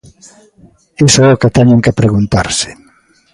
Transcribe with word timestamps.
Iso 1.07 1.19
é 1.27 1.29
o 1.35 1.39
que 1.41 1.53
teñen 1.57 1.83
que 1.85 1.97
preguntarse. 1.99 2.69